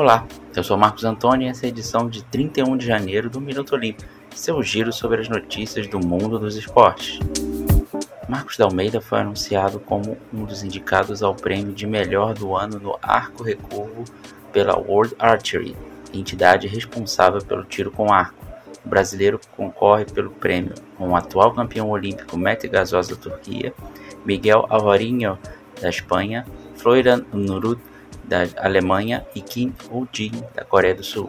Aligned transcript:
Olá, 0.00 0.26
eu 0.56 0.64
sou 0.64 0.78
Marcos 0.78 1.04
Antônio 1.04 1.46
e 1.46 1.50
essa 1.50 1.66
é 1.66 1.68
a 1.68 1.68
edição 1.68 2.08
de 2.08 2.24
31 2.24 2.74
de 2.74 2.86
janeiro 2.86 3.28
do 3.28 3.38
Minuto 3.38 3.74
Olímpico, 3.74 4.08
seu 4.34 4.62
giro 4.62 4.90
sobre 4.94 5.20
as 5.20 5.28
notícias 5.28 5.86
do 5.88 6.00
mundo 6.00 6.38
dos 6.38 6.56
esportes. 6.56 7.18
Marcos 8.26 8.56
da 8.56 8.64
Almeida 8.64 9.02
foi 9.02 9.18
anunciado 9.18 9.78
como 9.78 10.16
um 10.32 10.46
dos 10.46 10.62
indicados 10.62 11.22
ao 11.22 11.34
prêmio 11.34 11.74
de 11.74 11.86
melhor 11.86 12.32
do 12.32 12.56
ano 12.56 12.80
no 12.80 12.98
arco 13.02 13.42
recurvo 13.42 14.04
pela 14.50 14.74
World 14.74 15.14
Archery, 15.18 15.76
entidade 16.14 16.66
responsável 16.66 17.42
pelo 17.42 17.64
tiro 17.64 17.90
com 17.90 18.10
arco. 18.10 18.42
O 18.82 18.88
brasileiro 18.88 19.38
concorre 19.54 20.06
pelo 20.06 20.30
prêmio 20.30 20.72
com 20.96 21.10
o 21.10 21.14
atual 21.14 21.52
campeão 21.52 21.90
olímpico 21.90 22.38
Mete 22.38 22.66
Gazoz 22.68 23.06
da 23.08 23.16
Turquia, 23.16 23.74
Miguel 24.24 24.64
Alvarinho 24.70 25.38
da 25.78 25.90
Espanha, 25.90 26.46
Florian 26.74 27.22
Nurut 27.34 27.89
da 28.30 28.46
Alemanha 28.58 29.26
e 29.34 29.42
Kim 29.42 29.74
Woo-jin 29.90 30.30
da 30.54 30.64
Coreia 30.64 30.94
do 30.94 31.02
Sul. 31.02 31.28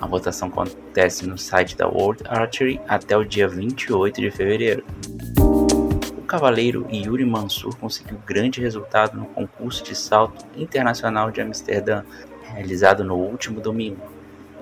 A 0.00 0.06
votação 0.06 0.48
acontece 0.48 1.26
no 1.26 1.36
site 1.36 1.76
da 1.76 1.86
World 1.86 2.22
Archery 2.26 2.80
até 2.88 3.14
o 3.14 3.22
dia 3.22 3.46
28 3.46 4.22
de 4.22 4.30
fevereiro. 4.30 4.82
O 6.16 6.22
cavaleiro 6.22 6.86
Yuri 6.90 7.26
Mansur 7.26 7.76
conseguiu 7.76 8.18
grande 8.26 8.62
resultado 8.62 9.18
no 9.18 9.26
concurso 9.26 9.84
de 9.84 9.94
salto 9.94 10.46
internacional 10.56 11.30
de 11.30 11.42
Amsterdã, 11.42 12.02
realizado 12.42 13.04
no 13.04 13.16
último 13.16 13.60
domingo. 13.60 14.00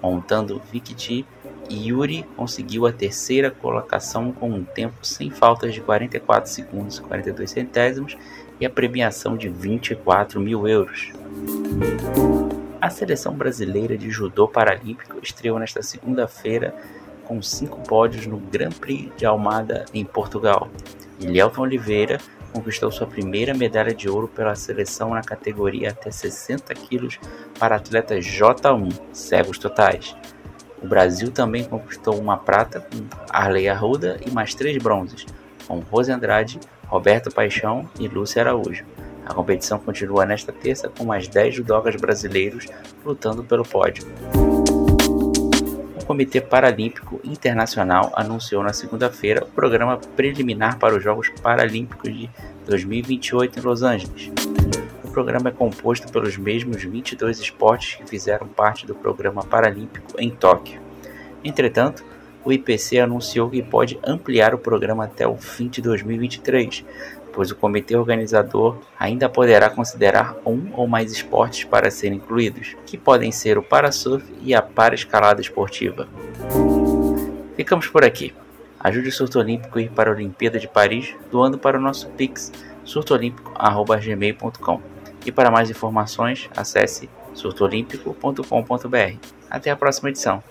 Montando 0.00 0.62
Vikti, 0.70 1.26
Yuri 1.68 2.24
conseguiu 2.36 2.86
a 2.86 2.92
terceira 2.92 3.50
colocação 3.50 4.30
com 4.30 4.50
um 4.50 4.64
tempo 4.64 5.04
sem 5.04 5.30
faltas 5.30 5.74
de 5.74 5.80
44 5.80 6.48
segundos 6.48 6.98
e 6.98 7.02
42 7.02 7.50
centésimos 7.50 8.16
e 8.60 8.66
a 8.66 8.70
premiação 8.70 9.36
de 9.36 9.48
24 9.48 10.40
mil 10.40 10.68
euros. 10.68 11.12
A 12.80 12.90
seleção 12.90 13.34
brasileira 13.34 13.96
de 13.96 14.10
judô 14.10 14.48
paralímpico 14.48 15.18
estreou 15.22 15.58
nesta 15.58 15.82
segunda-feira 15.82 16.74
com 17.24 17.40
cinco 17.40 17.80
pódios 17.80 18.26
no 18.26 18.38
Grand 18.38 18.72
Prix 18.72 19.10
de 19.16 19.24
Almada, 19.24 19.84
em 19.94 20.04
Portugal. 20.04 20.68
E 21.20 21.42
Oliveira 21.60 22.18
conquistou 22.52 22.90
sua 22.90 23.06
primeira 23.06 23.54
medalha 23.54 23.94
de 23.94 24.08
ouro 24.08 24.28
pela 24.28 24.54
seleção 24.54 25.10
na 25.10 25.22
categoria 25.22 25.90
até 25.90 26.10
60 26.10 26.74
quilos 26.74 27.18
para 27.58 27.76
atletas 27.76 28.24
J1, 28.24 28.92
cegos 29.12 29.58
totais. 29.58 30.16
O 30.82 30.86
Brasil 30.86 31.30
também 31.30 31.64
conquistou 31.64 32.18
uma 32.18 32.36
prata 32.36 32.80
com 32.80 33.06
Arley 33.30 33.68
Arruda 33.68 34.18
e 34.26 34.30
mais 34.30 34.54
três 34.54 34.76
bronzes, 34.82 35.24
com 35.66 35.78
Rose 35.78 36.10
Andrade, 36.10 36.58
Roberto 36.88 37.30
Paixão 37.32 37.88
e 37.98 38.08
Lúcia 38.08 38.42
Araújo. 38.42 38.84
A 39.24 39.34
competição 39.34 39.78
continua 39.78 40.26
nesta 40.26 40.52
terça 40.52 40.88
com 40.88 41.04
mais 41.04 41.28
10 41.28 41.54
judogas 41.54 41.96
brasileiros 41.96 42.66
lutando 43.04 43.44
pelo 43.44 43.64
pódio. 43.64 44.04
O 46.00 46.04
Comitê 46.04 46.40
Paralímpico 46.40 47.20
Internacional 47.24 48.12
anunciou 48.14 48.62
na 48.62 48.72
segunda-feira 48.72 49.44
o 49.44 49.46
programa 49.46 49.98
preliminar 50.16 50.78
para 50.78 50.96
os 50.96 51.02
Jogos 51.02 51.30
Paralímpicos 51.40 52.12
de 52.12 52.30
2028 52.66 53.58
em 53.58 53.62
Los 53.62 53.82
Angeles. 53.82 54.30
O 55.04 55.08
programa 55.08 55.50
é 55.50 55.52
composto 55.52 56.10
pelos 56.10 56.36
mesmos 56.36 56.82
22 56.82 57.38
esportes 57.38 57.96
que 57.96 58.08
fizeram 58.08 58.48
parte 58.48 58.86
do 58.86 58.94
programa 58.94 59.42
paralímpico 59.44 60.18
em 60.18 60.30
Tóquio. 60.30 60.80
Entretanto, 61.44 62.04
o 62.44 62.52
IPC 62.52 62.98
anunciou 62.98 63.48
que 63.50 63.62
pode 63.62 63.98
ampliar 64.04 64.54
o 64.54 64.58
programa 64.58 65.04
até 65.04 65.26
o 65.26 65.36
fim 65.36 65.68
de 65.68 65.80
2023, 65.80 66.84
pois 67.32 67.50
o 67.50 67.56
comitê 67.56 67.96
organizador 67.96 68.78
ainda 68.98 69.28
poderá 69.28 69.70
considerar 69.70 70.36
um 70.44 70.70
ou 70.74 70.86
mais 70.86 71.10
esportes 71.12 71.64
para 71.64 71.90
serem 71.90 72.18
incluídos, 72.18 72.76
que 72.86 72.98
podem 72.98 73.32
ser 73.32 73.56
o 73.58 73.62
parasurf 73.62 74.24
e 74.42 74.54
a 74.54 74.62
paraescalada 74.62 75.40
esportiva. 75.40 76.08
Ficamos 77.56 77.86
por 77.86 78.04
aqui. 78.04 78.34
Ajude 78.78 79.08
o 79.08 79.12
Surto 79.12 79.38
Olímpico 79.38 79.78
a 79.78 79.82
ir 79.82 79.90
para 79.90 80.10
a 80.10 80.14
Olimpíada 80.14 80.58
de 80.58 80.66
Paris 80.66 81.14
doando 81.30 81.56
para 81.56 81.78
o 81.78 81.80
nosso 81.80 82.08
Pix 82.10 82.52
surtoolímpico.gmail.com 82.84 84.80
e 85.24 85.30
para 85.30 85.50
mais 85.50 85.70
informações 85.70 86.50
acesse 86.56 87.08
surtoolímpico.com.br. 87.34 89.16
Até 89.48 89.70
a 89.70 89.76
próxima 89.76 90.10
edição. 90.10 90.42